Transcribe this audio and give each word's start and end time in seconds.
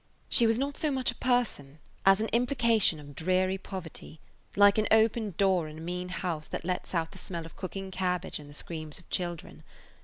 She 0.29 0.47
was 0.47 0.57
not 0.57 0.77
so 0.77 0.89
much 0.89 1.11
a 1.11 1.15
person 1.15 1.77
as 2.07 2.19
an 2.21 2.29
implication 2.29 2.99
of 2.99 3.13
dreary 3.13 3.59
poverty, 3.59 4.19
like 4.55 4.79
an 4.79 4.87
open 4.89 5.35
door 5.37 5.67
in 5.67 5.77
a 5.77 5.81
mean 5.81 6.09
house 6.09 6.47
that 6.47 6.65
lets 6.65 6.95
out 6.95 7.11
the 7.11 7.19
smell 7.19 7.45
of 7.45 7.55
cooking 7.55 7.91
cabbage 7.91 8.39
and 8.39 8.49
the 8.49 8.55
screams 8.55 8.97
of 8.97 9.07
children. 9.11 9.61